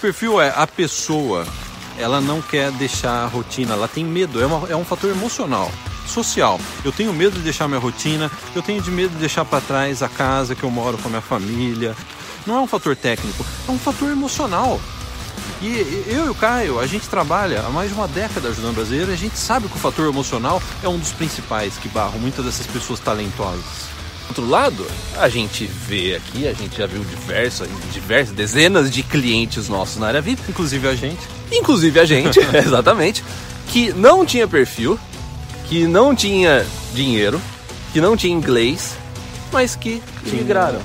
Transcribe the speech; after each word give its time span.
perfil 0.00 0.40
é 0.40 0.52
a 0.56 0.66
pessoa, 0.66 1.46
ela 1.98 2.20
não 2.20 2.40
quer 2.40 2.70
deixar 2.72 3.24
a 3.24 3.26
rotina, 3.26 3.74
ela 3.74 3.86
tem 3.88 4.04
medo, 4.04 4.40
é, 4.42 4.46
uma- 4.46 4.68
é 4.68 4.76
um 4.76 4.84
fator 4.84 5.10
emocional. 5.10 5.70
Social. 6.06 6.58
Eu 6.84 6.90
tenho 6.90 7.12
medo 7.12 7.36
de 7.36 7.42
deixar 7.42 7.68
minha 7.68 7.78
rotina, 7.78 8.30
eu 8.54 8.62
tenho 8.62 8.82
de 8.82 8.90
medo 8.90 9.10
de 9.10 9.18
deixar 9.18 9.44
para 9.44 9.60
trás 9.60 10.02
a 10.02 10.08
casa 10.08 10.54
que 10.56 10.64
eu 10.64 10.70
moro 10.70 10.98
com 10.98 11.06
a 11.06 11.10
minha 11.10 11.20
família. 11.22 11.94
Não 12.46 12.56
é 12.56 12.60
um 12.60 12.66
fator 12.66 12.96
técnico, 12.96 13.44
é 13.68 13.70
um 13.70 13.78
fator 13.78 14.10
emocional. 14.10 14.80
E 15.62 16.04
eu 16.08 16.26
e 16.26 16.28
o 16.30 16.34
Caio, 16.34 16.80
a 16.80 16.86
gente 16.86 17.06
trabalha 17.08 17.60
há 17.60 17.68
mais 17.70 17.90
de 17.90 17.94
uma 17.94 18.08
década 18.08 18.48
ajudando 18.48 18.74
brasileiros, 18.76 19.10
e 19.10 19.12
a 19.12 19.16
gente 19.16 19.38
sabe 19.38 19.68
que 19.68 19.76
o 19.76 19.78
fator 19.78 20.08
emocional 20.08 20.60
é 20.82 20.88
um 20.88 20.98
dos 20.98 21.12
principais 21.12 21.74
que 21.76 21.88
barram 21.88 22.18
muitas 22.18 22.44
dessas 22.44 22.66
pessoas 22.66 22.98
talentosas. 22.98 23.90
Outro 24.30 24.48
lado, 24.48 24.86
a 25.18 25.28
gente 25.28 25.64
vê 25.64 26.14
aqui, 26.14 26.46
a 26.46 26.52
gente 26.52 26.78
já 26.78 26.86
viu 26.86 27.02
diversas, 27.04 27.68
diversas 27.92 28.34
dezenas 28.34 28.90
de 28.90 29.02
clientes 29.02 29.68
nossos 29.68 29.98
na 29.98 30.06
área 30.08 30.20
VIP, 30.20 30.40
Inclusive 30.48 30.88
a 30.88 30.94
gente. 30.94 31.20
inclusive 31.52 32.00
a 32.00 32.04
gente, 32.04 32.38
exatamente, 32.54 33.22
que 33.68 33.92
não 33.92 34.24
tinha 34.24 34.46
perfil, 34.48 34.98
que 35.68 35.86
não 35.86 36.14
tinha 36.14 36.64
dinheiro, 36.94 37.40
que 37.92 38.00
não 38.00 38.16
tinha 38.16 38.32
inglês, 38.34 38.96
mas 39.52 39.76
que 39.76 40.02
migraram. 40.24 40.80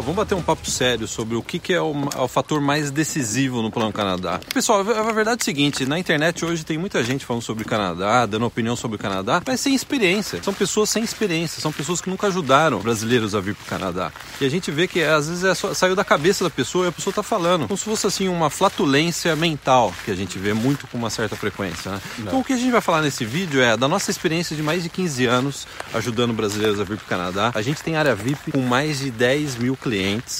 Vamos 0.00 0.16
bater 0.16 0.34
um 0.34 0.42
papo 0.42 0.68
sério 0.70 1.06
sobre 1.06 1.36
o 1.36 1.42
que, 1.42 1.58
que 1.58 1.72
é, 1.72 1.80
o, 1.80 1.92
é 2.16 2.20
o 2.20 2.28
fator 2.28 2.60
mais 2.60 2.90
decisivo 2.90 3.62
no 3.62 3.70
Plano 3.70 3.92
Canadá. 3.92 4.40
Pessoal, 4.52 4.80
a 4.80 5.10
a 5.10 5.12
verdade 5.12 5.40
é 5.40 5.42
o 5.42 5.44
seguinte: 5.44 5.84
na 5.86 5.98
internet 5.98 6.44
hoje 6.44 6.64
tem 6.64 6.78
muita 6.78 7.02
gente 7.04 7.24
falando 7.26 7.42
sobre 7.42 7.64
o 7.64 7.66
Canadá, 7.66 8.24
dando 8.26 8.46
opinião 8.46 8.76
sobre 8.76 8.96
o 8.96 8.98
Canadá, 8.98 9.42
mas 9.46 9.60
sem 9.60 9.74
experiência. 9.74 10.42
São 10.42 10.54
pessoas 10.54 10.88
sem 10.90 11.02
experiência, 11.02 11.60
são 11.60 11.72
pessoas 11.72 12.00
que 12.00 12.08
nunca 12.08 12.26
ajudaram 12.28 12.78
brasileiros 12.80 13.34
a 13.34 13.40
vir 13.40 13.54
para 13.54 13.64
o 13.64 13.66
Canadá. 13.66 14.12
E 14.40 14.44
a 14.44 14.48
gente 14.48 14.70
vê 14.70 14.86
que 14.86 15.02
às 15.02 15.28
vezes 15.28 15.44
é 15.44 15.54
só- 15.54 15.74
saiu 15.74 15.94
da 15.96 16.04
cabeça 16.04 16.44
da 16.44 16.50
pessoa 16.50 16.86
e 16.86 16.88
a 16.88 16.92
pessoa 16.92 17.10
está 17.12 17.22
falando, 17.22 17.66
como 17.66 17.76
se 17.76 17.84
fosse 17.84 18.06
assim 18.06 18.28
uma 18.28 18.48
flatulência 18.50 19.34
mental 19.36 19.92
que 20.04 20.10
a 20.10 20.14
gente 20.14 20.38
vê 20.38 20.52
muito 20.54 20.86
com 20.86 20.96
uma 20.98 21.10
certa 21.10 21.34
frequência. 21.36 21.90
Né? 21.90 22.00
Então 22.20 22.40
o 22.40 22.44
que 22.44 22.52
a 22.52 22.56
gente 22.56 22.70
vai 22.70 22.80
falar 22.80 23.02
nesse 23.02 23.24
vídeo 23.24 23.60
é 23.60 23.76
da 23.76 23.88
nossa 23.88 24.10
experiência 24.10 24.54
de 24.56 24.62
mais 24.62 24.82
de 24.82 24.88
15 24.88 25.26
anos 25.26 25.66
ajudando 25.92 26.32
brasileiros 26.32 26.80
a 26.80 26.84
vir 26.84 26.96
para 26.96 27.04
o 27.04 27.08
Canadá. 27.08 27.50
A 27.54 27.62
gente 27.62 27.82
tem 27.82 27.96
área 27.96 28.14
VIP 28.14 28.52
com 28.52 28.60
mais 28.60 29.00
de 29.00 29.10
10 29.10 29.56
mil 29.56 29.76
clientes. 29.76 29.89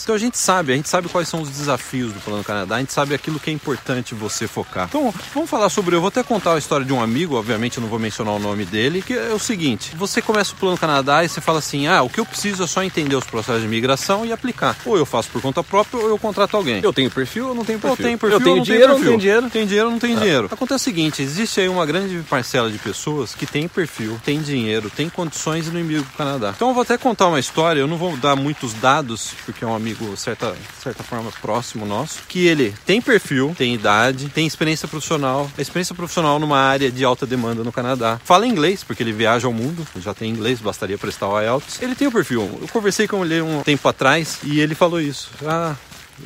Então 0.03 0.15
a 0.15 0.19
gente 0.19 0.39
sabe, 0.39 0.73
a 0.73 0.77
gente 0.77 0.89
sabe 0.89 1.09
quais 1.09 1.29
são 1.29 1.43
os 1.43 1.49
desafios 1.49 2.13
do 2.13 2.21
Plano 2.21 2.45
Canadá, 2.45 2.77
a 2.77 2.81
gente 2.81 2.93
sabe 2.93 3.15
aquilo 3.15 3.39
que 3.41 3.51
é 3.51 3.53
importante 3.53 4.15
você 4.15 4.47
focar. 4.47 4.87
Então 4.89 5.13
vamos 5.35 5.51
falar 5.51 5.69
sobre, 5.69 5.95
eu 5.97 6.01
vou 6.01 6.09
até 6.09 6.23
contar 6.23 6.55
a 6.55 6.59
história 6.59 6.85
de 6.85 6.93
um 6.93 7.03
amigo, 7.03 7.37
obviamente 7.37 7.79
eu 7.79 7.83
não 7.83 7.89
vou 7.89 7.99
mencionar 7.99 8.35
o 8.35 8.39
nome 8.39 8.65
dele, 8.65 9.03
que 9.03 9.15
é 9.15 9.33
o 9.33 9.39
seguinte, 9.39 9.93
você 9.97 10.21
começa 10.23 10.53
o 10.53 10.57
Plano 10.57 10.77
Canadá 10.79 11.25
e 11.25 11.29
você 11.29 11.41
fala 11.41 11.59
assim, 11.59 11.87
ah, 11.87 12.03
o 12.03 12.09
que 12.09 12.21
eu 12.21 12.27
preciso 12.27 12.63
é 12.63 12.67
só 12.67 12.83
entender 12.83 13.17
os 13.17 13.25
processos 13.25 13.61
de 13.63 13.67
imigração 13.67 14.25
e 14.25 14.33
aplicar. 14.33 14.77
Ou 14.85 14.97
eu 14.97 15.07
faço 15.07 15.31
por 15.31 15.41
conta 15.41 15.63
própria 15.63 16.01
ou 16.01 16.09
eu 16.09 16.19
contrato 16.19 16.57
alguém. 16.57 16.81
Eu 16.83 16.93
tenho 16.93 17.11
perfil 17.11 17.49
ou 17.49 17.55
não 17.55 17.65
tenho 17.65 17.77
Eu 17.77 17.81
perfil? 17.81 18.05
tenho 18.05 18.19
perfil, 18.19 18.39
eu 18.39 18.45
tenho 18.45 18.57
não 18.57 18.63
dinheiro 18.63 18.93
ou 18.93 18.99
não 18.99 19.05
tenho 19.05 19.19
dinheiro? 19.19 19.51
Tem 19.51 19.67
dinheiro 19.67 19.87
ou 19.87 19.93
não 19.93 19.99
tem 19.99 20.17
dinheiro. 20.17 20.49
Acontece 20.51 20.83
o 20.83 20.85
seguinte, 20.85 21.23
existe 21.23 21.61
aí 21.61 21.69
uma 21.69 21.87
grande 21.87 22.19
parcela 22.29 22.71
de 22.71 22.79
pessoas 22.79 23.35
que 23.35 23.47
tem 23.47 23.67
perfil, 23.69 24.21
tem 24.25 24.41
dinheiro, 24.41 24.91
tem 24.91 25.09
condições 25.09 25.67
e 25.67 25.71
não 25.71 25.81
imigram 25.81 26.05
pro 26.05 26.19
Canadá. 26.19 26.53
Então 26.55 26.69
eu 26.69 26.75
vou 26.75 26.83
até 26.83 26.97
contar 26.97 27.29
uma 27.29 27.41
história, 27.41 27.81
eu 27.81 27.87
não 27.87 27.97
vou 27.97 28.17
dar 28.17 28.37
muitos 28.37 28.73
dados, 28.75 29.30
porque 29.45 29.65
é 29.65 29.67
um 29.67 29.75
amigo, 29.75 30.17
certa, 30.17 30.55
certa 30.83 31.03
forma, 31.03 31.31
próximo 31.41 31.87
nosso, 31.87 32.21
que 32.29 32.47
ele 32.47 32.75
tem 32.85 33.01
perfil, 33.01 33.55
tem 33.57 33.75
idade, 33.75 34.29
tem 34.29 34.47
experiência 34.47 34.89
profissional, 34.89 35.51
experiência 35.59 35.95
profissional 35.95 36.39
numa 36.39 36.59
área 36.59 36.91
de 36.91 37.05
alta 37.05 37.27
demanda 37.27 37.65
no 37.65 37.73
Canadá. 37.73 38.21
Fala 38.25 38.47
inglês, 38.47 38.85
porque 38.85 39.03
ele 39.03 39.13
viaja 39.13 39.47
ao 39.47 39.53
mundo, 39.53 39.87
já 39.97 40.15
tem 40.15 40.31
inglês, 40.31 40.61
bastaria 40.61 40.99
prestar 40.99 41.29
o 41.29 41.41
IELTS. 41.41 41.81
Ele 41.83 41.95
tem 41.95 42.09
o 42.09 42.13
perfil. 42.13 42.59
Eu 42.61 42.69
conversei 42.69 43.07
com 43.07 43.25
ele 43.25 43.41
um 43.41 43.63
tempo 43.63 43.87
atrás 43.89 44.39
e 44.43 44.61
ele 44.61 44.75
falou 44.75 45.01
isso. 45.01 45.31
Ah, 45.45 45.75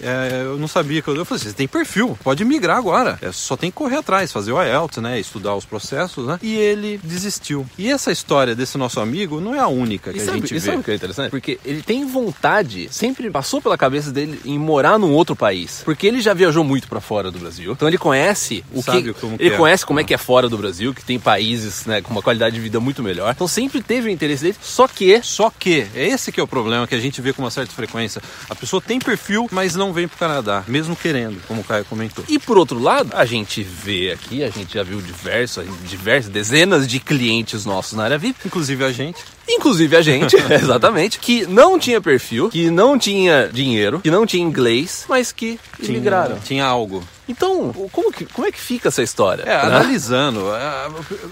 é, 0.02 0.42
eu 0.44 0.58
não 0.58 0.68
sabia 0.68 1.00
que 1.02 1.08
eu. 1.08 1.14
Eu 1.16 1.24
falei 1.24 1.40
assim, 1.40 1.50
você 1.50 1.54
tem 1.56 1.68
perfil, 1.68 2.18
pode 2.22 2.44
migrar 2.44 2.76
agora. 2.76 3.18
É, 3.22 3.30
só 3.32 3.56
tem 3.56 3.70
que 3.70 3.76
correr 3.76 3.96
atrás, 3.96 4.32
fazer 4.32 4.52
o 4.52 4.62
IELTS, 4.62 4.98
né? 4.98 5.18
Estudar 5.18 5.54
os 5.54 5.64
processos, 5.64 6.26
né? 6.26 6.38
E 6.42 6.54
ele 6.54 6.98
desistiu. 7.02 7.66
E 7.78 7.90
essa 7.90 8.10
história 8.12 8.54
desse 8.54 8.76
nosso 8.78 9.00
amigo 9.00 9.40
não 9.40 9.54
é 9.54 9.58
a 9.58 9.68
única 9.68 10.12
que 10.12 10.18
E 10.18 10.22
a 10.22 10.24
sabe, 10.24 10.40
gente 10.40 10.54
vê. 10.54 10.60
sabe 10.60 10.78
o 10.78 10.82
que 10.82 10.90
é 10.90 10.94
interessante? 10.94 11.30
Porque 11.30 11.58
ele 11.64 11.82
tem 11.82 12.04
vontade, 12.06 12.88
sempre 12.90 13.30
passou 13.30 13.60
pela 13.60 13.76
cabeça 13.78 14.10
dele 14.10 14.40
em 14.44 14.58
morar 14.58 14.98
num 14.98 15.12
outro 15.12 15.34
país. 15.36 15.82
Porque 15.84 16.06
ele 16.06 16.20
já 16.20 16.34
viajou 16.34 16.64
muito 16.64 16.88
pra 16.88 17.00
fora 17.00 17.30
do 17.30 17.38
Brasil. 17.38 17.72
Então 17.72 17.88
ele 17.88 17.98
conhece 17.98 18.64
o 18.72 18.82
Sabe 18.82 19.02
que. 19.02 19.12
como 19.14 19.36
que 19.38 19.44
ele 19.44 19.54
é. 19.54 19.56
conhece 19.56 19.84
como 19.86 20.00
é 20.00 20.04
que 20.04 20.14
é 20.14 20.18
fora 20.18 20.48
do 20.48 20.56
Brasil, 20.58 20.92
que 20.94 21.04
tem 21.04 21.18
países 21.18 21.86
né, 21.86 22.00
com 22.00 22.10
uma 22.10 22.22
qualidade 22.22 22.54
de 22.54 22.60
vida 22.60 22.80
muito 22.80 23.02
melhor. 23.02 23.30
Então 23.34 23.48
sempre 23.48 23.82
teve 23.82 24.08
o 24.08 24.10
interesse 24.10 24.42
dele. 24.42 24.56
Só 24.62 24.86
que 24.88 25.20
Só 25.22 25.50
que, 25.50 25.86
é 25.94 26.08
esse 26.08 26.30
que 26.32 26.40
é 26.40 26.42
o 26.42 26.46
problema 26.46 26.86
que 26.86 26.94
a 26.94 27.00
gente 27.00 27.20
vê 27.20 27.32
com 27.32 27.42
uma 27.42 27.50
certa 27.50 27.72
frequência. 27.72 28.22
A 28.48 28.54
pessoa 28.54 28.80
tem 28.80 28.98
perfil, 28.98 29.48
mas 29.50 29.74
não 29.74 29.83
vem 29.92 30.08
pro 30.08 30.18
Canadá, 30.18 30.64
mesmo 30.66 30.94
querendo, 30.96 31.40
como 31.46 31.60
o 31.60 31.64
Caio 31.64 31.84
comentou. 31.84 32.24
E 32.28 32.38
por 32.38 32.56
outro 32.58 32.78
lado, 32.78 33.10
a 33.14 33.24
gente 33.24 33.62
vê 33.62 34.12
aqui, 34.12 34.42
a 34.44 34.50
gente 34.50 34.74
já 34.74 34.82
viu 34.82 35.00
diversas, 35.00 35.66
diversas 35.88 36.30
dezenas 36.30 36.86
de 36.86 37.00
clientes 37.00 37.64
nossos 37.64 37.94
na 37.94 38.04
área 38.04 38.18
VIP, 38.18 38.46
Inclusive 38.46 38.84
a 38.84 38.92
gente. 38.92 39.33
Inclusive 39.48 39.96
a 39.96 40.02
gente, 40.02 40.36
exatamente, 40.50 41.18
que 41.18 41.46
não 41.46 41.78
tinha 41.78 42.00
perfil, 42.00 42.48
que 42.48 42.70
não 42.70 42.98
tinha 42.98 43.48
dinheiro, 43.52 44.00
que 44.00 44.10
não 44.10 44.26
tinha 44.26 44.42
inglês, 44.44 45.04
mas 45.08 45.32
que 45.32 45.58
Tinha- 45.76 45.90
imigraram. 45.90 46.38
Tinha 46.38 46.64
algo. 46.64 47.02
Então, 47.26 47.72
como 47.90 48.12
que, 48.12 48.26
como 48.26 48.46
é 48.46 48.52
que 48.52 48.60
fica 48.60 48.88
essa 48.88 49.02
história? 49.02 49.44
É, 49.44 49.46
né? 49.46 49.54
analisando, 49.62 50.46
a, 50.50 50.90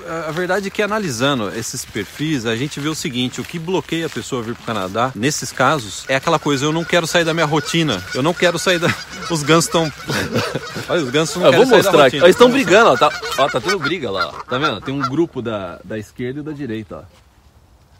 a- 0.09 0.28
a 0.28 0.33
verdade 0.33 0.69
é 0.69 0.71
que 0.71 0.81
analisando 0.81 1.50
esses 1.55 1.84
perfis, 1.84 2.47
a 2.47 2.56
gente 2.56 2.81
vê 2.81 2.89
o 2.89 2.95
seguinte, 2.95 3.43
o 3.43 3.45
que 3.45 3.59
bloqueia 3.59 4.06
a 4.06 4.09
pessoa 4.09 4.41
a 4.41 4.44
vir 4.44 4.55
pro 4.55 4.65
Canadá, 4.65 5.12
nesses 5.15 5.53
casos, 5.53 6.05
é 6.09 6.17
aquela 6.17 6.39
coisa, 6.39 6.65
eu 6.65 6.73
não 6.73 6.83
quero 6.83 7.06
sair 7.06 7.25
da 7.25 7.34
minha 7.34 7.44
rotina, 7.44 8.03
eu 8.15 8.23
não 8.23 8.33
quero 8.33 8.59
sair 8.59 8.79
da... 8.79 8.89
Os 9.31 9.43
gansos 9.43 9.67
estão... 9.67 9.93
Olha, 10.89 11.03
os 11.03 11.11
gansos 11.11 11.37
não 11.37 11.44
Eu 11.47 11.50
querem 11.53 11.67
vou 11.67 11.75
sair 11.75 11.83
da 11.83 11.89
mostrar 11.91 12.06
aqui. 12.06 12.17
rotina. 12.17 12.25
Eles 12.27 12.37
estão 12.37 12.50
brigando, 12.50 12.91
ó. 12.91 12.97
Tá, 12.97 13.21
ó, 13.39 13.49
tá 13.49 13.61
tendo 13.61 13.79
briga 13.79 14.11
lá, 14.11 14.29
ó. 14.29 14.33
Tá 14.43 14.59
vendo? 14.59 14.81
Tem 14.81 14.93
um 14.94 15.00
grupo 15.00 15.41
da, 15.41 15.79
da 15.84 15.99
esquerda 15.99 16.41
e 16.41 16.43
da 16.43 16.53
direita, 16.53 16.97
ó. 16.97 17.03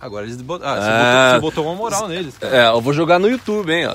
Agora 0.03 0.27
eles 0.27 0.37
botam... 0.43 0.69
Ah, 0.69 0.75
você, 0.75 0.81
Ah. 0.91 0.93
botou, 0.99 1.31
você 1.31 1.41
botou 1.41 1.65
uma 1.67 1.75
moral 1.77 2.09
neles, 2.09 2.35
cara. 2.37 2.57
É, 2.57 2.67
eu 2.69 2.81
vou 2.81 2.93
jogar 2.93 3.21
no 3.21 3.31
YouTube, 3.31 3.73
hein, 3.73 3.87
ó. 3.87 3.95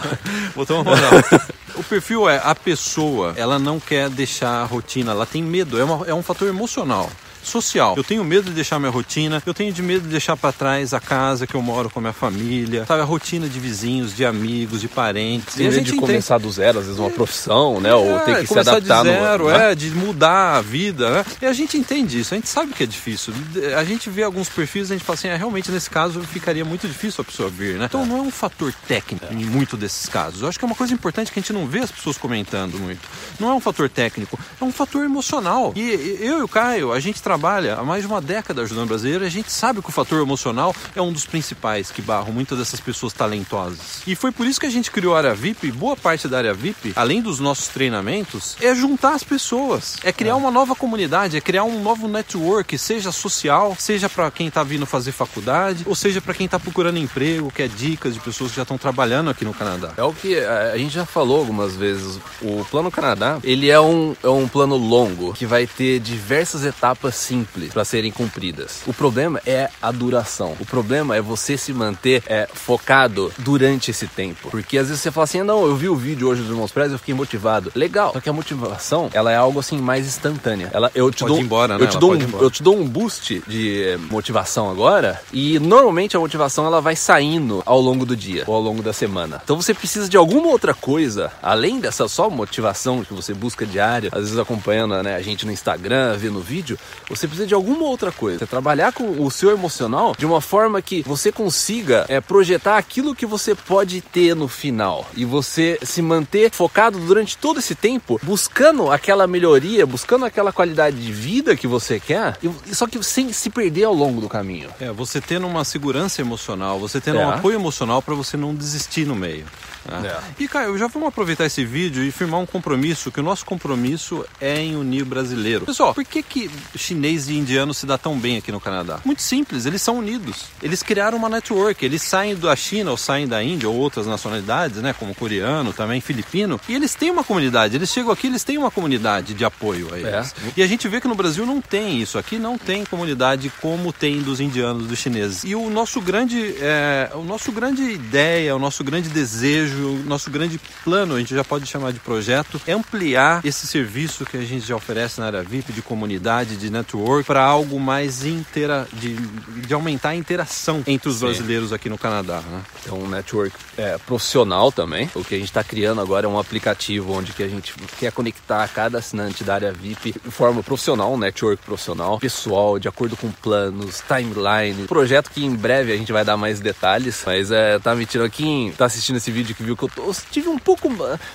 Botou 0.56 0.80
uma 0.80 0.84
moral. 0.94 1.10
o 1.76 1.84
perfil 1.84 2.26
é 2.28 2.40
a 2.42 2.54
pessoa, 2.54 3.34
ela 3.36 3.58
não 3.58 3.78
quer 3.78 4.08
deixar 4.08 4.62
a 4.62 4.64
rotina, 4.64 5.12
ela 5.12 5.26
tem 5.26 5.42
medo, 5.42 5.78
é, 5.78 5.84
uma- 5.84 6.06
é 6.06 6.14
um 6.14 6.22
fator 6.22 6.48
emocional. 6.48 7.10
Social. 7.42 7.94
Eu 7.96 8.04
tenho 8.04 8.24
medo 8.24 8.44
de 8.44 8.52
deixar 8.52 8.78
minha 8.78 8.90
rotina, 8.90 9.42
eu 9.44 9.54
tenho 9.54 9.72
de 9.72 9.82
medo 9.82 10.02
de 10.02 10.08
deixar 10.08 10.36
para 10.36 10.52
trás 10.52 10.94
a 10.94 11.00
casa 11.00 11.46
que 11.46 11.54
eu 11.54 11.62
moro 11.62 11.90
com 11.90 11.98
a 11.98 12.02
minha 12.02 12.12
família, 12.12 12.84
sabe? 12.86 13.02
A 13.02 13.04
rotina 13.04 13.48
de 13.48 13.58
vizinhos, 13.58 14.14
de 14.14 14.24
amigos, 14.24 14.80
de 14.80 14.88
parentes. 14.88 15.54
Tem 15.54 15.66
medo 15.66 15.74
de 15.76 15.80
entende- 15.90 16.00
começar 16.00 16.38
do 16.38 16.50
zero, 16.50 16.78
às 16.78 16.84
vezes 16.86 16.98
uma 17.00 17.10
profissão, 17.10 17.80
né? 17.80 17.92
Ou 17.94 18.16
É, 18.16 18.20
ter 18.20 18.40
que 18.42 18.46
se 18.46 18.58
adaptar 18.58 19.02
de 19.02 19.10
zero, 19.10 19.44
no. 19.44 19.50
né? 19.50 19.72
é, 19.72 19.74
de 19.74 19.90
mudar 19.90 20.56
a 20.56 20.60
vida, 20.60 21.10
né? 21.10 21.24
E 21.42 21.46
a 21.46 21.52
gente 21.52 21.76
entende 21.76 22.20
isso, 22.20 22.32
a 22.34 22.36
gente 22.36 22.48
sabe 22.48 22.72
que 22.72 22.82
é 22.82 22.86
difícil. 22.86 23.34
A 23.76 23.84
gente 23.84 24.08
vê 24.08 24.22
alguns 24.22 24.48
perfis 24.48 24.88
e 24.90 24.92
a 24.92 24.96
gente 24.96 25.04
fala 25.04 25.18
assim, 25.18 25.28
é, 25.28 25.36
realmente 25.36 25.70
nesse 25.70 25.90
caso 25.90 26.20
ficaria 26.22 26.64
muito 26.64 26.86
difícil 26.86 27.22
a 27.22 27.24
pessoa 27.24 27.48
vir, 27.48 27.76
né? 27.76 27.86
Então 27.86 28.06
não 28.06 28.18
é 28.18 28.20
um 28.22 28.30
fator 28.30 28.72
técnico 28.86 29.26
em 29.32 29.44
muito 29.44 29.76
desses 29.76 30.08
casos. 30.08 30.42
Eu 30.42 30.48
acho 30.48 30.58
que 30.58 30.64
é 30.64 30.66
uma 30.68 30.74
coisa 30.76 30.94
importante 30.94 31.32
que 31.32 31.38
a 31.38 31.42
gente 31.42 31.52
não 31.52 31.66
vê 31.66 31.80
as 31.80 31.90
pessoas 31.90 32.16
comentando 32.16 32.78
muito. 32.78 33.00
Não 33.40 33.50
é 33.50 33.54
um 33.54 33.60
fator 33.60 33.88
técnico, 33.88 34.38
é 34.60 34.64
um 34.64 34.72
fator 34.72 35.04
emocional. 35.04 35.72
E 35.76 36.18
eu 36.20 36.38
e 36.38 36.42
o 36.42 36.48
Caio, 36.48 36.92
a 36.92 37.00
gente 37.00 37.20
trabalha 37.20 37.31
há 37.34 37.84
mais 37.84 38.02
de 38.02 38.08
uma 38.08 38.20
década 38.20 38.62
ajudando 38.62 38.88
brasileiro 38.88 39.24
a 39.24 39.28
gente 39.28 39.52
sabe 39.52 39.80
que 39.80 39.88
o 39.88 39.92
fator 39.92 40.20
emocional 40.20 40.74
é 40.96 41.02
um 41.02 41.12
dos 41.12 41.26
principais 41.26 41.90
que 41.90 42.02
barram 42.02 42.32
muitas 42.32 42.58
dessas 42.58 42.80
pessoas 42.80 43.12
talentosas. 43.12 44.02
E 44.06 44.16
foi 44.16 44.32
por 44.32 44.46
isso 44.46 44.58
que 44.58 44.66
a 44.66 44.70
gente 44.70 44.90
criou 44.90 45.14
a 45.14 45.18
área 45.18 45.34
VIP, 45.34 45.68
e 45.68 45.72
boa 45.72 45.96
parte 45.96 46.26
da 46.26 46.38
área 46.38 46.54
VIP, 46.54 46.92
além 46.96 47.20
dos 47.20 47.38
nossos 47.38 47.68
treinamentos, 47.68 48.56
é 48.60 48.74
juntar 48.74 49.14
as 49.14 49.22
pessoas, 49.22 49.96
é 50.02 50.12
criar 50.12 50.36
uma 50.36 50.50
nova 50.50 50.74
comunidade, 50.74 51.36
é 51.36 51.40
criar 51.40 51.64
um 51.64 51.82
novo 51.82 52.08
network, 52.08 52.76
seja 52.76 53.12
social, 53.12 53.76
seja 53.78 54.08
para 54.08 54.30
quem 54.30 54.50
tá 54.50 54.62
vindo 54.62 54.86
fazer 54.86 55.12
faculdade, 55.12 55.84
ou 55.86 55.94
seja 55.94 56.20
para 56.20 56.34
quem 56.34 56.48
tá 56.48 56.58
procurando 56.58 56.98
emprego, 56.98 57.50
quer 57.50 57.68
dicas 57.68 58.14
de 58.14 58.20
pessoas 58.20 58.50
que 58.50 58.56
já 58.56 58.62
estão 58.62 58.78
trabalhando 58.78 59.30
aqui 59.30 59.44
no 59.44 59.54
Canadá. 59.54 59.92
É 59.96 60.02
o 60.02 60.12
que 60.12 60.38
a 60.38 60.72
a 60.72 60.78
gente 60.78 60.94
já 60.94 61.04
falou 61.04 61.38
algumas 61.38 61.76
vezes. 61.76 62.18
O 62.40 62.64
Plano 62.64 62.90
Canadá, 62.90 63.38
ele 63.44 63.70
é 63.70 63.80
um, 63.80 64.16
é 64.22 64.28
um 64.28 64.48
plano 64.48 64.76
longo 64.76 65.32
que 65.32 65.46
vai 65.46 65.66
ter 65.66 66.00
diversas 66.00 66.64
etapas 66.64 67.14
simples 67.22 67.72
para 67.72 67.84
serem 67.84 68.10
cumpridas. 68.10 68.82
O 68.86 68.92
problema 68.92 69.40
é 69.46 69.70
a 69.80 69.90
duração. 69.90 70.56
O 70.60 70.66
problema 70.66 71.16
é 71.16 71.20
você 71.20 71.56
se 71.56 71.72
manter 71.72 72.22
é, 72.26 72.48
focado 72.52 73.32
durante 73.38 73.90
esse 73.90 74.06
tempo. 74.06 74.50
Porque 74.50 74.78
às 74.78 74.88
vezes 74.88 75.02
você 75.02 75.10
fala 75.10 75.24
assim, 75.24 75.40
"Ah, 75.40 75.44
não, 75.44 75.64
eu 75.64 75.76
vi 75.76 75.88
o 75.88 75.96
vídeo 75.96 76.28
hoje 76.28 76.42
dos 76.42 76.50
Irmãos 76.50 76.72
Prez 76.72 76.92
eu 76.92 76.98
fiquei 76.98 77.14
motivado. 77.14 77.72
Legal. 77.74 78.12
Só 78.12 78.20
que 78.20 78.28
a 78.28 78.32
motivação, 78.32 79.10
ela 79.12 79.30
é 79.32 79.36
algo 79.36 79.60
assim 79.60 79.78
mais 79.78 80.06
instantânea. 80.06 80.70
Ela, 80.72 80.90
eu 80.94 81.10
te 81.10 81.20
Pode 81.20 81.34
dou, 81.34 81.42
embora, 81.42 81.74
eu 81.74 81.78
né? 81.78 81.86
te 81.86 81.92
Ela 81.92 82.00
dou 82.00 82.14
um, 82.14 82.40
eu 82.40 82.50
te 82.50 82.62
dou 82.62 82.76
um 82.76 82.86
boost 82.88 83.42
de 83.46 83.82
eh, 83.82 83.96
motivação 83.96 84.70
agora 84.70 85.20
e 85.32 85.58
normalmente 85.58 86.16
a 86.16 86.20
motivação 86.20 86.66
ela 86.66 86.80
vai 86.80 86.96
saindo 86.96 87.62
ao 87.64 87.80
longo 87.80 88.04
do 88.04 88.16
dia 88.16 88.44
ou 88.46 88.54
ao 88.54 88.60
longo 88.60 88.82
da 88.82 88.92
semana. 88.92 89.40
Então 89.42 89.60
você 89.60 89.72
precisa 89.74 90.08
de 90.08 90.16
alguma 90.16 90.48
outra 90.48 90.74
coisa 90.74 91.30
além 91.42 91.80
dessa 91.80 92.08
só 92.08 92.28
motivação 92.30 93.04
que 93.04 93.12
você 93.14 93.32
busca 93.34 93.64
diária, 93.66 94.10
às 94.12 94.22
vezes 94.22 94.38
acompanhando 94.38 95.00
né, 95.02 95.14
a 95.14 95.22
gente 95.22 95.46
no 95.46 95.52
Instagram, 95.52 96.16
vendo 96.16 96.40
vídeo, 96.40 96.78
você 97.16 97.26
precisa 97.26 97.46
de 97.46 97.54
alguma 97.54 97.84
outra 97.84 98.10
coisa. 98.10 98.38
Você 98.38 98.46
trabalhar 98.46 98.92
com 98.92 99.22
o 99.22 99.30
seu 99.30 99.50
emocional 99.50 100.14
de 100.16 100.24
uma 100.24 100.40
forma 100.40 100.80
que 100.80 101.02
você 101.02 101.30
consiga 101.30 102.06
é, 102.08 102.20
projetar 102.20 102.78
aquilo 102.78 103.14
que 103.14 103.26
você 103.26 103.54
pode 103.54 104.00
ter 104.00 104.34
no 104.34 104.48
final 104.48 105.06
e 105.14 105.24
você 105.24 105.78
se 105.82 106.00
manter 106.00 106.50
focado 106.50 106.98
durante 106.98 107.36
todo 107.36 107.58
esse 107.58 107.74
tempo 107.74 108.20
buscando 108.22 108.90
aquela 108.90 109.26
melhoria, 109.26 109.86
buscando 109.86 110.24
aquela 110.24 110.52
qualidade 110.52 110.96
de 110.96 111.12
vida 111.12 111.56
que 111.56 111.66
você 111.66 112.00
quer, 112.00 112.38
e, 112.42 112.74
só 112.74 112.86
que 112.86 113.02
sem 113.02 113.32
se 113.32 113.50
perder 113.50 113.84
ao 113.84 113.94
longo 113.94 114.20
do 114.20 114.28
caminho. 114.28 114.70
É, 114.80 114.90
você 114.90 115.20
tendo 115.20 115.46
uma 115.46 115.64
segurança 115.64 116.20
emocional, 116.20 116.78
você 116.78 117.00
tendo 117.00 117.18
é. 117.18 117.26
um 117.26 117.30
apoio 117.30 117.56
emocional 117.56 118.00
para 118.00 118.14
você 118.14 118.36
não 118.36 118.54
desistir 118.54 119.06
no 119.06 119.14
meio. 119.14 119.44
Né? 119.84 120.08
É. 120.08 120.42
E, 120.42 120.48
Caio, 120.48 120.76
já 120.78 120.86
vamos 120.86 121.08
aproveitar 121.08 121.44
esse 121.44 121.64
vídeo 121.64 122.02
e 122.02 122.10
firmar 122.10 122.40
um 122.40 122.46
compromisso, 122.46 123.10
que 123.10 123.20
o 123.20 123.22
nosso 123.22 123.44
compromisso 123.44 124.24
é 124.40 124.60
em 124.60 124.76
unir 124.76 125.02
o 125.02 125.06
brasileiro. 125.06 125.66
Pessoal, 125.66 125.94
por 125.94 126.04
que, 126.04 126.22
que 126.22 126.50
chinês 126.76 127.01
e 127.28 127.36
indiano 127.36 127.72
se 127.74 127.86
dá 127.86 127.98
tão 127.98 128.18
bem 128.18 128.36
aqui 128.36 128.52
no 128.52 128.60
Canadá? 128.60 129.00
Muito 129.04 129.22
simples, 129.22 129.66
eles 129.66 129.82
são 129.82 129.98
unidos. 129.98 130.44
Eles 130.62 130.82
criaram 130.82 131.18
uma 131.18 131.28
network, 131.28 131.84
eles 131.84 132.02
saem 132.02 132.36
da 132.36 132.54
China 132.54 132.90
ou 132.90 132.96
saem 132.96 133.26
da 133.26 133.42
Índia 133.42 133.68
ou 133.68 133.76
outras 133.76 134.06
nacionalidades, 134.06 134.78
né, 134.78 134.92
como 134.92 135.14
coreano, 135.14 135.72
também 135.72 136.00
filipino, 136.00 136.60
e 136.68 136.74
eles 136.74 136.94
têm 136.94 137.10
uma 137.10 137.24
comunidade, 137.24 137.76
eles 137.76 137.90
chegam 137.90 138.12
aqui, 138.12 138.26
eles 138.26 138.44
têm 138.44 138.58
uma 138.58 138.70
comunidade 138.70 139.34
de 139.34 139.44
apoio 139.44 139.92
a 139.92 139.98
eles. 139.98 140.12
É. 140.12 140.52
E 140.56 140.62
a 140.62 140.66
gente 140.66 140.86
vê 140.88 141.00
que 141.00 141.08
no 141.08 141.14
Brasil 141.14 141.44
não 141.46 141.60
tem 141.60 142.00
isso, 142.00 142.18
aqui 142.18 142.38
não 142.38 142.56
tem 142.58 142.84
comunidade 142.84 143.52
como 143.60 143.92
tem 143.92 144.20
dos 144.20 144.40
indianos, 144.40 144.86
dos 144.86 144.98
chineses. 144.98 145.44
E 145.44 145.54
o 145.54 145.70
nosso 145.70 146.00
grande, 146.00 146.54
é, 146.60 147.10
o 147.14 147.22
nosso 147.22 147.50
grande 147.52 147.82
ideia, 147.82 148.54
o 148.54 148.58
nosso 148.58 148.84
grande 148.84 149.08
desejo, 149.08 149.88
o 149.88 150.04
nosso 150.04 150.30
grande 150.30 150.60
plano, 150.84 151.14
a 151.14 151.18
gente 151.18 151.34
já 151.34 151.44
pode 151.44 151.66
chamar 151.66 151.92
de 151.92 152.00
projeto, 152.00 152.60
é 152.66 152.72
ampliar 152.72 153.44
esse 153.44 153.66
serviço 153.66 154.24
que 154.24 154.36
a 154.36 154.44
gente 154.44 154.66
já 154.66 154.76
oferece 154.76 155.20
na 155.20 155.26
área 155.26 155.42
VIP 155.42 155.72
de 155.72 155.82
comunidade, 155.82 156.56
de 156.56 156.70
network, 156.70 156.91
para 157.24 157.42
algo 157.42 157.80
mais 157.80 158.24
inteira, 158.24 158.86
de, 158.92 159.14
de 159.14 159.74
aumentar 159.74 160.10
a 160.10 160.14
interação 160.14 160.82
entre 160.86 161.08
os 161.08 161.16
Sim. 161.16 161.26
brasileiros 161.26 161.72
aqui 161.72 161.88
no 161.88 161.96
Canadá. 161.96 162.40
Né? 162.40 162.62
É 162.88 162.92
um 162.92 163.08
network 163.08 163.54
é, 163.76 163.98
profissional 163.98 164.70
também. 164.70 165.10
O 165.14 165.24
que 165.24 165.34
a 165.34 165.38
gente 165.38 165.48
está 165.48 165.64
criando 165.64 166.00
agora 166.00 166.26
é 166.26 166.28
um 166.28 166.38
aplicativo 166.38 167.12
onde 167.12 167.32
que 167.32 167.42
a 167.42 167.48
gente 167.48 167.74
quer 167.98 168.12
conectar 168.12 168.68
cada 168.68 168.98
assinante 168.98 169.42
da 169.42 169.54
área 169.54 169.72
VIP 169.72 170.12
de 170.12 170.30
forma 170.30 170.62
profissional, 170.62 171.12
um 171.12 171.18
network 171.18 171.62
profissional, 171.64 172.18
pessoal, 172.18 172.78
de 172.78 172.88
acordo 172.88 173.16
com 173.16 173.30
planos, 173.30 174.02
timeline. 174.06 174.86
Projeto 174.86 175.30
que 175.30 175.44
em 175.44 175.54
breve 175.54 175.92
a 175.92 175.96
gente 175.96 176.12
vai 176.12 176.24
dar 176.24 176.36
mais 176.36 176.60
detalhes, 176.60 177.22
mas 177.24 177.50
é, 177.50 177.78
tá 177.78 177.94
me 177.94 178.04
tirando 178.04 178.26
aqui, 178.26 178.72
tá 178.76 178.84
assistindo 178.84 179.16
esse 179.16 179.30
vídeo 179.30 179.54
que 179.54 179.62
viu 179.62 179.76
que 179.76 179.84
eu, 179.84 179.88
tô, 179.88 180.14
tive 180.30 180.48
um 180.48 180.58
pouco 180.58 180.90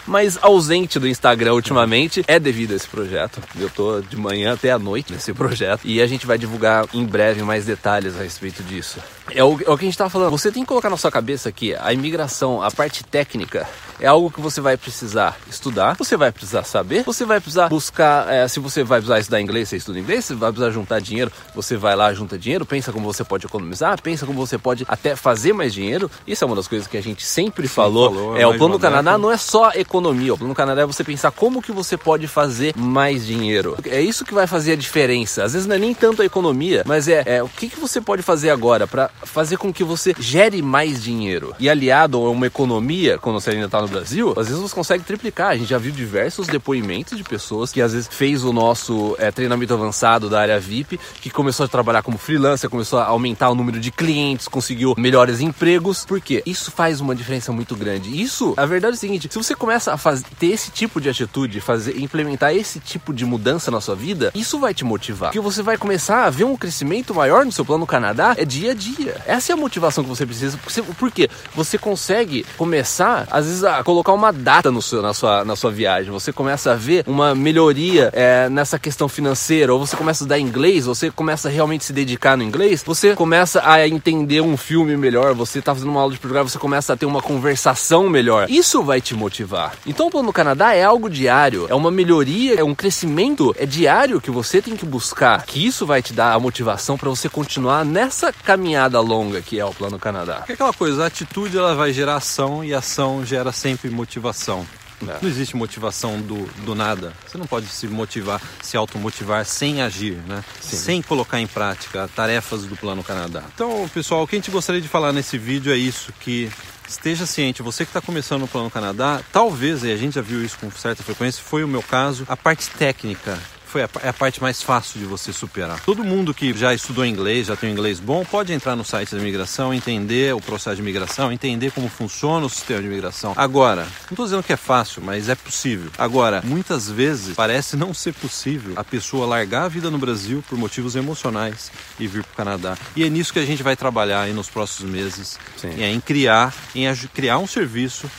mais 0.05 0.37
ausente 0.41 0.99
do 0.99 1.07
Instagram 1.07 1.53
ultimamente, 1.53 2.23
é 2.27 2.39
devido 2.39 2.73
a 2.73 2.75
esse 2.75 2.87
projeto. 2.87 3.41
Eu 3.59 3.69
tô 3.69 4.01
de 4.01 4.15
manhã 4.15 4.53
até 4.53 4.71
a 4.71 4.79
noite 4.79 5.11
nesse 5.11 5.33
projeto 5.33 5.46
e 5.83 6.01
a 6.01 6.07
gente 6.07 6.25
vai 6.25 6.37
divulgar 6.37 6.85
em 6.93 7.05
breve 7.05 7.41
mais 7.43 7.65
detalhes 7.65 8.19
a 8.19 8.23
respeito 8.23 8.63
disso. 8.63 8.99
É 9.31 9.43
o, 9.43 9.59
é 9.61 9.69
o 9.69 9.77
que 9.77 9.85
a 9.85 9.87
gente 9.87 9.97
tava 9.97 10.09
falando. 10.09 10.31
Você 10.31 10.51
tem 10.51 10.63
que 10.63 10.67
colocar 10.67 10.89
na 10.89 10.97
sua 10.97 11.11
cabeça 11.11 11.51
que 11.51 11.75
a 11.75 11.91
imigração, 11.91 12.61
a 12.61 12.71
parte 12.71 13.03
técnica, 13.03 13.67
é 13.99 14.07
algo 14.07 14.31
que 14.31 14.39
você 14.39 14.61
vai 14.61 14.77
precisar 14.77 15.37
estudar, 15.49 15.95
você 15.95 16.15
vai 16.15 16.31
precisar 16.31 16.63
saber, 16.63 17.03
você 17.03 17.25
vai 17.25 17.39
precisar 17.39 17.67
buscar, 17.67 18.31
é, 18.31 18.47
se 18.47 18.59
você 18.59 18.83
vai 18.83 18.99
precisar 18.99 19.19
estudar 19.19 19.41
inglês, 19.41 19.69
você 19.69 19.77
estuda 19.77 19.99
inglês, 19.99 20.25
você 20.25 20.35
vai 20.35 20.51
precisar 20.51 20.71
juntar 20.71 20.99
dinheiro, 21.01 21.31
você 21.53 21.75
vai 21.75 21.95
lá, 21.95 22.13
junta 22.13 22.37
dinheiro, 22.37 22.65
pensa 22.65 22.93
como 22.93 23.11
você 23.11 23.23
pode 23.23 23.45
economizar, 23.45 24.01
pensa 24.01 24.25
como 24.25 24.45
você 24.45 24.57
pode 24.57 24.85
até 24.87 25.15
fazer 25.15 25.53
mais 25.53 25.73
dinheiro. 25.73 26.09
Isso 26.25 26.43
é 26.43 26.47
uma 26.47 26.55
das 26.55 26.67
coisas 26.67 26.87
que 26.87 26.97
a 26.97 27.01
gente 27.01 27.23
sempre 27.23 27.67
Sim, 27.67 27.73
falou. 27.73 28.13
falou. 28.13 28.37
É, 28.37 28.45
o 28.45 28.57
plano 28.57 28.75
do 28.75 28.79
Canadá 28.79 29.17
não 29.17 29.31
é 29.31 29.37
só 29.37 29.71
economia, 29.71 30.33
o 30.33 30.37
plano 30.37 30.53
do 30.53 30.57
Canadá 30.57 30.81
é 30.81 30.85
você 30.85 31.03
pensar 31.03 31.31
como 31.31 31.61
que 31.61 31.71
você 31.71 31.97
pode 31.97 32.27
fazer 32.27 32.75
mais 32.77 33.25
dinheiro. 33.25 33.77
É 33.85 33.99
isso 33.99 34.23
que 34.23 34.33
vai 34.33 34.47
fazer 34.47 34.73
a 34.73 34.75
diferença. 34.75 35.26
Às 35.27 35.53
vezes 35.53 35.67
não 35.67 35.75
é 35.75 35.79
nem 35.79 35.93
tanto 35.93 36.21
a 36.21 36.25
economia, 36.25 36.83
mas 36.85 37.07
é, 37.07 37.23
é 37.25 37.43
o 37.43 37.49
que, 37.49 37.69
que 37.69 37.79
você 37.79 37.99
pode 37.99 38.21
fazer 38.21 38.49
agora 38.49 38.87
para 38.87 39.09
fazer 39.23 39.57
com 39.57 39.71
que 39.73 39.83
você 39.83 40.13
gere 40.19 40.61
mais 40.61 41.03
dinheiro. 41.03 41.55
E 41.59 41.69
aliado 41.69 42.17
a 42.17 42.29
uma 42.29 42.47
economia, 42.47 43.17
quando 43.17 43.39
você 43.39 43.51
ainda 43.51 43.65
está 43.65 43.81
no 43.81 43.87
Brasil, 43.87 44.33
às 44.37 44.47
vezes 44.47 44.61
você 44.61 44.75
consegue 44.75 45.03
triplicar. 45.03 45.49
A 45.49 45.57
gente 45.57 45.69
já 45.69 45.77
viu 45.77 45.91
diversos 45.91 46.47
depoimentos 46.47 47.17
de 47.17 47.23
pessoas 47.23 47.71
que 47.71 47.81
às 47.81 47.93
vezes 47.93 48.07
fez 48.11 48.43
o 48.43 48.53
nosso 48.53 49.15
é, 49.19 49.31
treinamento 49.31 49.73
avançado 49.73 50.29
da 50.29 50.39
área 50.39 50.59
VIP, 50.59 50.99
que 51.21 51.29
começou 51.29 51.65
a 51.65 51.67
trabalhar 51.69 52.01
como 52.01 52.17
freelancer, 52.17 52.69
começou 52.69 52.99
a 52.99 53.05
aumentar 53.05 53.49
o 53.49 53.55
número 53.55 53.79
de 53.79 53.91
clientes, 53.91 54.47
conseguiu 54.47 54.93
melhores 54.97 55.41
empregos. 55.41 56.05
Por 56.05 56.21
quê? 56.21 56.41
Isso 56.45 56.71
faz 56.71 57.01
uma 57.01 57.15
diferença 57.15 57.51
muito 57.51 57.75
grande. 57.75 58.21
Isso, 58.21 58.53
a 58.57 58.65
verdade 58.65 58.95
é 58.95 58.97
o 58.97 58.99
seguinte, 58.99 59.27
se 59.31 59.37
você 59.37 59.55
começa 59.55 59.93
a 59.93 59.97
fazer, 59.97 60.25
ter 60.39 60.47
esse 60.47 60.71
tipo 60.71 61.01
de 61.01 61.09
atitude, 61.09 61.59
fazer, 61.59 61.99
implementar 61.99 62.55
esse 62.55 62.79
tipo 62.79 63.13
de 63.13 63.25
mudança 63.25 63.71
na 63.71 63.81
sua 63.81 63.95
vida, 63.95 64.31
isso 64.35 64.59
vai 64.59 64.73
te 64.73 64.83
motivar. 64.83 65.16
Porque 65.25 65.39
você 65.39 65.61
vai 65.61 65.77
começar 65.77 66.25
a 66.25 66.29
ver 66.29 66.43
um 66.43 66.55
crescimento 66.55 67.13
maior 67.13 67.45
no 67.45 67.51
seu 67.51 67.65
plano 67.65 67.85
Canadá, 67.85 68.35
é 68.37 68.45
dia 68.45 68.71
a 68.71 68.73
dia. 68.73 69.15
Essa 69.25 69.51
é 69.51 69.53
a 69.53 69.57
motivação 69.57 70.03
que 70.03 70.09
você 70.09 70.25
precisa. 70.25 70.57
Por 70.97 71.11
quê? 71.11 71.29
Você 71.55 71.77
consegue 71.77 72.45
começar, 72.57 73.27
às 73.29 73.45
vezes, 73.45 73.63
a 73.63 73.83
colocar 73.83 74.13
uma 74.13 74.31
data 74.31 74.71
no 74.71 74.81
seu, 74.81 75.01
na, 75.01 75.13
sua, 75.13 75.43
na 75.43 75.55
sua 75.55 75.71
viagem. 75.71 76.11
Você 76.11 76.31
começa 76.31 76.71
a 76.71 76.75
ver 76.75 77.03
uma 77.07 77.33
melhoria 77.33 78.09
é, 78.13 78.49
nessa 78.49 78.77
questão 78.77 79.09
financeira, 79.09 79.73
ou 79.73 79.79
você 79.79 79.95
começa 79.95 80.23
a 80.23 80.25
estudar 80.25 80.39
inglês, 80.39 80.85
você 80.85 81.09
começa 81.09 81.47
a 81.47 81.51
realmente 81.51 81.85
se 81.85 81.93
dedicar 81.93 82.37
no 82.37 82.43
inglês, 82.43 82.83
você 82.85 83.15
começa 83.15 83.61
a 83.63 83.87
entender 83.87 84.41
um 84.41 84.57
filme 84.57 84.95
melhor, 84.97 85.33
você 85.33 85.59
está 85.59 85.73
fazendo 85.73 85.89
uma 85.89 86.01
aula 86.01 86.13
de 86.13 86.19
português, 86.19 86.51
você 86.51 86.59
começa 86.59 86.93
a 86.93 86.97
ter 86.97 87.05
uma 87.05 87.21
conversação 87.21 88.09
melhor. 88.09 88.49
Isso 88.49 88.83
vai 88.83 89.01
te 89.01 89.15
motivar. 89.15 89.73
Então, 89.85 90.07
o 90.07 90.11
plano 90.11 90.31
Canadá 90.33 90.73
é 90.73 90.83
algo 90.83 91.09
diário, 91.09 91.67
é 91.69 91.75
uma 91.75 91.91
melhoria, 91.91 92.59
é 92.59 92.63
um 92.63 92.75
crescimento, 92.75 93.55
é 93.57 93.65
diário 93.65 94.21
que 94.21 94.31
você 94.31 94.61
tem 94.61 94.75
que 94.75 94.85
buscar, 94.85 95.06
que 95.45 95.65
isso 95.65 95.85
vai 95.85 96.01
te 96.01 96.13
dar 96.13 96.33
a 96.33 96.39
motivação 96.39 96.97
para 96.97 97.09
você 97.09 97.29
continuar 97.29 97.85
nessa 97.85 98.31
caminhada 98.31 98.99
longa 98.99 99.41
que 99.41 99.59
é 99.59 99.65
o 99.65 99.73
plano 99.73 99.99
Canadá. 99.99 100.43
É 100.47 100.53
aquela 100.53 100.73
coisa, 100.73 101.03
a 101.03 101.07
atitude 101.07 101.57
ela 101.57 101.75
vai 101.75 101.93
gerar 101.93 102.15
ação 102.15 102.63
e 102.63 102.73
ação 102.73 103.25
gera 103.25 103.51
sempre 103.51 103.89
motivação. 103.89 104.65
É. 105.07 105.17
Não 105.21 105.29
existe 105.29 105.55
motivação 105.55 106.19
do, 106.19 106.45
do 106.65 106.73
nada. 106.73 107.13
Você 107.25 107.37
não 107.37 107.45
pode 107.45 107.67
se 107.67 107.87
motivar, 107.87 108.41
se 108.61 108.75
automotivar 108.75 109.45
sem 109.45 109.81
agir, 109.81 110.15
né? 110.27 110.43
Sem 110.59 111.01
colocar 111.01 111.39
em 111.39 111.45
prática 111.45 112.09
tarefas 112.15 112.63
do 112.63 112.75
Plano 112.75 113.03
Canadá. 113.03 113.43
Então, 113.53 113.87
pessoal, 113.93 114.23
o 114.23 114.27
que 114.27 114.35
a 114.35 114.39
gente 114.39 114.49
gostaria 114.49 114.81
de 114.81 114.87
falar 114.87 115.13
nesse 115.13 115.37
vídeo 115.37 115.71
é 115.71 115.77
isso, 115.77 116.11
que 116.19 116.49
esteja 116.87 117.25
ciente, 117.25 117.61
você 117.61 117.83
que 117.85 117.89
está 117.89 118.01
começando 118.01 118.41
no 118.41 118.47
Plano 118.47 118.71
Canadá, 118.71 119.21
talvez, 119.31 119.83
e 119.83 119.91
a 119.91 119.97
gente 119.97 120.15
já 120.15 120.21
viu 120.21 120.43
isso 120.43 120.57
com 120.57 120.71
certa 120.71 121.03
frequência, 121.03 121.43
foi 121.43 121.63
o 121.63 121.67
meu 121.67 121.83
caso, 121.83 122.25
a 122.27 122.37
parte 122.37 122.69
técnica 122.71 123.37
foi 123.67 123.83
a, 123.83 123.89
é 124.01 124.09
a 124.09 124.13
parte 124.13 124.41
mais 124.41 124.61
fácil 124.61 124.99
de 124.99 125.05
você 125.05 125.31
superar. 125.33 125.79
Todo 125.81 126.03
mundo 126.03 126.33
que 126.33 126.53
já 126.57 126.73
estudou 126.73 127.05
inglês, 127.05 127.47
já 127.47 127.55
tem 127.55 127.69
um 127.69 127.73
inglês 127.73 127.99
bom, 127.99 128.23
pode 128.25 128.53
entrar 128.53 128.75
no 128.75 128.83
site 128.83 129.13
da 129.13 129.21
imigração, 129.21 129.73
entender 129.73 130.33
o 130.33 130.41
processo 130.41 130.77
de 130.77 130.81
imigração, 130.81 131.31
entender 131.31 131.71
como 131.71 131.89
funciona 131.89 132.45
o 132.45 132.49
sistema 132.49 132.81
de 132.81 132.87
imigração. 132.87 133.33
Agora, 133.35 133.83
não 133.83 134.11
estou 134.11 134.25
dizendo 134.25 134.43
que 134.43 134.53
é 134.53 134.57
fácil, 134.57 135.01
mas 135.03 135.29
é 135.29 135.35
possível. 135.35 135.91
Agora, 135.97 136.41
muitas 136.43 136.89
vezes 136.89 137.35
parece 137.35 137.75
não 137.75 137.93
ser 137.93 138.13
possível 138.13 138.73
a 138.75 138.83
pessoa 138.83 139.25
largar 139.25 139.63
a 139.63 139.67
vida 139.67 139.91
no 139.91 139.97
Brasil 139.97 140.43
por 140.47 140.57
motivos 140.57 140.95
emocionais 140.95 141.71
e 141.99 142.07
vir 142.07 142.23
para 142.23 142.31
o 142.31 142.35
Canadá. 142.35 142.77
E 142.95 143.03
é 143.03 143.09
nisso 143.09 143.33
que 143.33 143.39
a 143.39 143.45
gente 143.45 143.63
vai 143.63 143.75
trabalhar 143.75 144.27
nos 144.27 144.49
próximos 144.49 144.91
meses, 144.91 145.37
Sim. 145.57 145.81
é 145.81 145.91
em 145.91 145.99
criar, 145.99 146.53
em 146.73 146.93
criar 147.13 147.37
um 147.37 147.47
serviço 147.47 148.09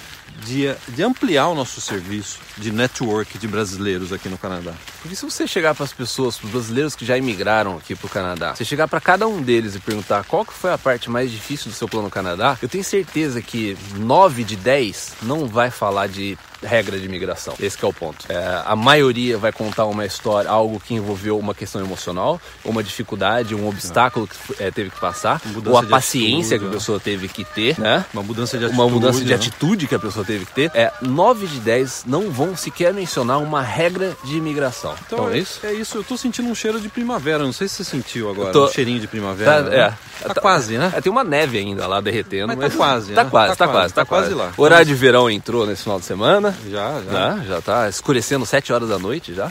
de, 0.45 0.75
de 0.89 1.03
ampliar 1.03 1.49
o 1.49 1.55
nosso 1.55 1.81
serviço 1.81 2.39
de 2.57 2.71
network 2.71 3.39
de 3.39 3.49
brasileiros 3.49 4.13
aqui 4.13 4.29
no 4.29 4.39
Canadá. 4.39 4.73
Porque 5.03 5.17
se 5.17 5.25
você 5.25 5.47
chegar 5.47 5.75
para 5.75 5.85
as 5.85 5.93
pessoas, 5.93 6.37
para 6.37 6.47
os 6.47 6.53
brasileiros 6.53 6.95
que 6.95 7.05
já 7.05 7.17
imigraram 7.17 7.77
aqui 7.77 7.95
para 7.95 8.07
o 8.07 8.11
Canadá, 8.11 8.55
você 8.55 8.65
chegar 8.65 8.89
para 8.89 9.01
cada 9.01 9.27
um 9.27 9.43
deles 9.43 9.75
e 9.75 9.81
perguntar 9.81 10.25
qual 10.25 10.45
que 10.45 10.53
foi 10.53 10.73
a 10.73 10.79
parte 10.79 11.11
mais 11.11 11.31
difícil 11.31 11.71
do 11.71 11.77
seu 11.77 11.89
plano 11.89 12.11
Canadá, 12.11 12.59
eu 12.61 12.69
tenho 12.69 12.85
certeza 12.85 13.41
que 13.43 13.77
9 13.97 14.45
de 14.45 14.57
10 14.57 15.17
não 15.23 15.47
vai 15.47 15.71
falar 15.71 16.09
de 16.09 16.39
regra 16.63 16.99
de 16.99 17.05
imigração. 17.05 17.55
Esse 17.61 17.83
é 17.83 17.87
o 17.87 17.93
ponto. 17.93 18.27
É, 18.29 18.63
a 18.65 18.75
maioria 18.77 19.39
vai 19.39 19.53
contar 19.53 19.87
uma 19.87 20.05
história, 20.05 20.51
algo 20.51 20.81
que 20.81 20.95
envolveu 20.95 21.39
uma 21.39 21.55
questão 21.55 21.81
emocional, 21.81 22.41
uma 22.65 22.83
dificuldade, 22.83 23.55
um 23.55 23.69
obstáculo 23.69 24.27
que 24.27 24.63
é, 24.63 24.71
teve 24.71 24.91
que 24.91 25.01
passar, 25.01 25.41
ou 25.67 25.79
a 25.79 25.83
paciência 25.83 26.57
atitude, 26.57 26.59
que 26.59 26.77
a 26.77 26.79
pessoa 26.79 27.01
teve 27.01 27.29
que 27.29 27.45
ter, 27.45 27.79
né? 27.79 28.05
Uma 28.13 28.23
mudança 28.23 28.59
de 28.59 28.65
atitude. 28.65 28.83
Uma 28.83 28.91
mudança 28.91 29.21
de 29.21 29.29
né? 29.29 29.35
atitude 29.35 29.87
que 29.87 29.95
a 29.95 29.99
pessoa 29.99 30.25
teve 30.25 30.47
que 30.47 30.53
ter. 30.53 30.71
É, 30.75 30.93
9 31.03 31.47
de 31.47 31.61
10 31.61 32.05
não 32.07 32.31
vão 32.31 32.57
sequer 32.57 32.93
mencionar 32.93 33.39
uma 33.39 33.63
regra 33.63 34.17
de 34.25 34.37
imigração. 34.37 34.95
Então, 35.07 35.19
então 35.19 35.31
é, 35.31 35.37
é, 35.37 35.39
isso? 35.39 35.67
É 35.67 35.73
isso, 35.73 35.99
eu 35.99 36.05
tô 36.05 36.17
sentindo 36.17 36.49
um 36.49 36.55
cheiro 36.55 36.81
de 36.81 36.89
primavera, 36.89 37.45
não 37.45 37.53
sei 37.53 37.69
se 37.69 37.77
você 37.77 37.85
sentiu 37.85 38.31
agora, 38.31 38.53
tô... 38.53 38.67
um 38.67 38.73
cheirinho 38.73 39.01
de 39.01 39.07
primavera. 39.07 39.63
Tá, 39.63 39.71
né? 39.71 39.77
é. 39.77 40.09
Tá, 40.19 40.35
tá, 40.35 40.41
quase, 40.41 40.77
né? 40.77 40.93
É, 40.97 41.01
tem 41.01 41.13
uma 41.13 41.23
neve 41.23 41.59
ainda 41.59 41.87
lá 41.87 42.01
derretendo. 42.01 42.49
Mas, 42.49 42.59
mas 42.59 42.73
tá 42.73 42.77
quase, 42.77 43.13
tá, 43.13 43.25
né? 43.25 43.31
quase, 43.31 43.57
tá, 43.57 43.69
quase, 43.69 43.95
tá, 43.95 44.05
quase, 44.05 44.31
tá 44.31 44.35
quase 44.35 44.35
lá. 44.35 44.53
O 44.57 44.63
horário 44.63 44.87
de 44.87 44.95
verão 44.95 45.31
entrou 45.31 45.65
nesse 45.65 45.85
final 45.85 46.01
de 46.01 46.05
semana 46.05 46.48
Já, 46.71 47.01
já. 47.03 47.13
Já, 47.13 47.45
já 47.45 47.61
tá 47.61 47.89
escurecendo 47.89 48.45
7 48.47 48.73
horas 48.73 48.89
da 48.89 48.99
noite 48.99 49.35
já. 49.35 49.51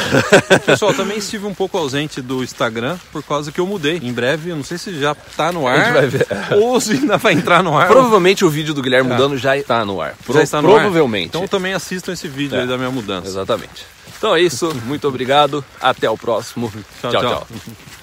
Pessoal, 0.66 0.92
também 0.94 1.18
estive 1.18 1.46
um 1.46 1.54
pouco 1.54 1.76
ausente 1.78 2.20
do 2.20 2.42
Instagram 2.42 2.96
por 3.12 3.22
causa 3.22 3.50
que 3.52 3.60
eu 3.60 3.66
mudei. 3.66 3.98
Em 4.02 4.12
breve, 4.12 4.50
eu 4.50 4.56
não 4.56 4.64
sei 4.64 4.78
se 4.78 4.98
já 4.98 5.14
tá 5.14 5.52
no 5.52 5.66
ar. 5.66 5.78
A 5.78 5.84
gente 5.84 5.92
vai 5.94 6.06
ver. 6.06 6.26
Ou 6.60 6.80
se 6.80 6.92
ainda 6.92 7.16
vai 7.18 7.32
entrar 7.32 7.62
no 7.62 7.76
ar. 7.76 7.88
Provavelmente 7.88 8.44
o 8.44 8.50
vídeo 8.50 8.74
do 8.74 8.82
Guilherme 8.82 9.10
mudando 9.10 9.36
já 9.36 9.56
está 9.56 9.84
no 9.84 10.00
ar. 10.00 10.14
Pro- 10.24 10.34
Já 10.34 10.42
está 10.42 10.62
no 10.62 10.68
ar. 10.68 10.80
provavelmente. 10.80 11.28
Então 11.28 11.46
também 11.48 11.74
assistam 11.74 12.12
esse 12.12 12.28
vídeo 12.28 12.56
É. 12.56 12.62
aí 12.62 12.66
da 12.66 12.76
minha 12.76 12.90
mudança. 12.90 13.26
Exatamente. 13.28 13.86
Então 14.18 14.36
é 14.36 14.40
isso, 14.40 14.72
muito 14.84 15.08
obrigado, 15.08 15.64
até 15.80 16.08
o 16.08 16.16
próximo. 16.16 16.72
Tchau, 17.00 17.10
tchau. 17.10 17.20
tchau. 17.20 17.46
tchau. 17.48 17.72